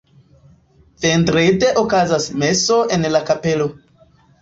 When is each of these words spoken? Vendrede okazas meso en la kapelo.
Vendrede 1.03 1.71
okazas 1.83 2.29
meso 2.39 2.83
en 2.97 3.09
la 3.15 3.23
kapelo. 3.33 3.73